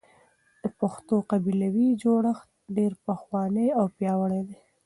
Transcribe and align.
د 0.63 0.63
پښتنو 0.79 1.17
قبيلوي 1.31 1.87
جوړښت 2.03 2.47
ډېر 2.77 2.91
پخوانی 3.05 3.67
او 3.79 3.85
پياوړی 3.97 4.41
دی. 4.47 4.57